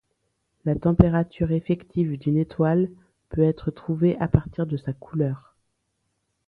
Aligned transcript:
La 0.65 0.73
température 0.73 1.51
effective 1.51 2.17
d'une 2.17 2.37
étoile 2.39 2.89
peut 3.29 3.43
être 3.43 3.69
trouvée 3.69 4.17
à 4.17 4.27
partir 4.27 4.65
de 4.65 4.75
sa 4.75 4.93
couleur. 4.93 5.55